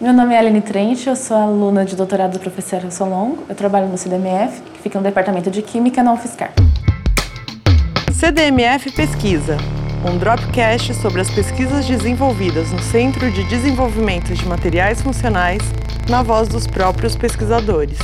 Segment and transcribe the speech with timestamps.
[0.00, 3.42] Meu nome é Aline Trent, eu sou aluna de doutorado do professor Solongo.
[3.48, 6.52] Eu trabalho no CDMF, que fica no Departamento de Química na UFSCar.
[8.12, 9.56] CDMF Pesquisa,
[10.08, 15.62] um dropcast sobre as pesquisas desenvolvidas no Centro de Desenvolvimento de Materiais Funcionais,
[16.08, 17.98] na voz dos próprios pesquisadores.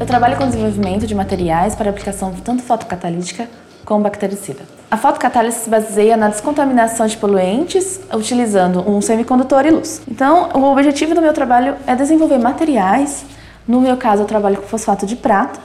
[0.00, 3.48] Eu trabalho com desenvolvimento de materiais para aplicação tanto fotocatalítica
[3.84, 4.60] como bactericida.
[4.92, 10.02] A fotocatálise se baseia na descontaminação de poluentes utilizando um semicondutor e luz.
[10.06, 13.24] Então, o objetivo do meu trabalho é desenvolver materiais.
[13.66, 15.58] No meu caso, eu trabalho com fosfato de prata.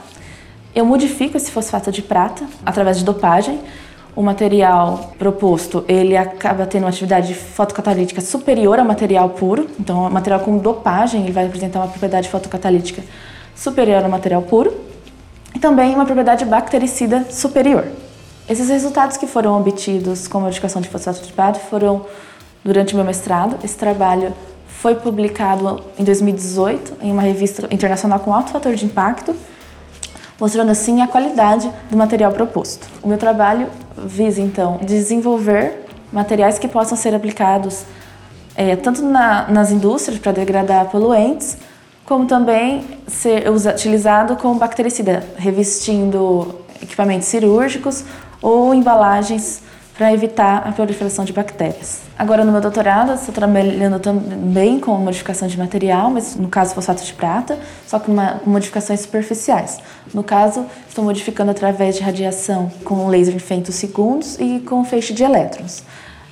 [0.74, 3.60] Eu modifico esse fosfato de prata através de dopagem.
[4.16, 9.68] O material proposto, ele acaba tendo uma atividade fotocatalítica superior ao material puro.
[9.78, 13.02] Então, o material com dopagem, ele vai apresentar uma propriedade fotocatalítica
[13.54, 14.72] superior ao material puro.
[15.54, 17.84] E também uma propriedade bactericida superior.
[18.48, 22.06] Esses resultados que foram obtidos com a modificação de fosfato de prata foram
[22.64, 23.58] durante o meu mestrado.
[23.62, 24.32] Esse trabalho
[24.66, 29.36] foi publicado em 2018 em uma revista internacional com alto fator de impacto,
[30.40, 32.88] mostrando assim a qualidade do material proposto.
[33.02, 37.84] O meu trabalho visa então desenvolver materiais que possam ser aplicados
[38.56, 41.58] é, tanto na, nas indústrias para degradar poluentes,
[42.06, 48.04] como também ser utilizado como bactericida, revestindo equipamentos cirúrgicos
[48.40, 49.62] ou embalagens
[49.98, 52.02] para evitar a proliferação de bactérias.
[52.16, 57.02] Agora, no meu doutorado, estou trabalhando também com modificação de material, mas no caso fosfato
[57.04, 59.78] de prata, só com, uma, com modificações superficiais.
[60.14, 65.24] No caso, estou modificando através de radiação com laser em femtosegundos e com feixe de
[65.24, 65.82] elétrons.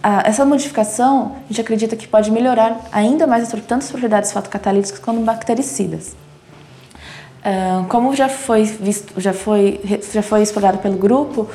[0.00, 5.00] Ah, essa modificação, a gente acredita que pode melhorar ainda mais tanto as propriedades fotocatalíticas
[5.00, 6.14] quanto bactericidas.
[7.44, 9.80] Ah, como já foi, visto, já, foi,
[10.12, 11.48] já foi explorado pelo grupo,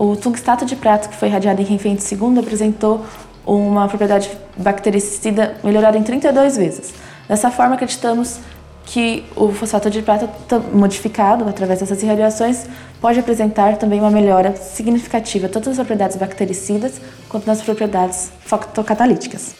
[0.00, 3.04] o tungstato de prata, que foi irradiado em Reinfente II, apresentou
[3.46, 6.94] uma propriedade bactericida melhorada em 32 vezes.
[7.28, 8.38] Dessa forma, acreditamos
[8.86, 10.26] que o fosfato de prata
[10.72, 12.64] modificado através dessas irradiações
[12.98, 19.59] pode apresentar também uma melhora significativa tanto nas propriedades bactericidas quanto nas propriedades fotocatalíticas.